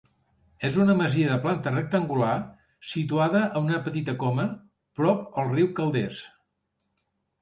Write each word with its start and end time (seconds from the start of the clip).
És 0.69 0.77
una 0.83 0.93
masia 1.01 1.27
de 1.31 1.35
planta 1.43 1.73
rectangular, 1.75 2.31
situada 2.93 3.43
en 3.59 3.69
una 3.69 3.83
petita 3.89 4.19
coma, 4.25 4.47
prop 5.01 5.41
el 5.43 5.53
riu 5.57 5.71
Calders. 5.81 6.27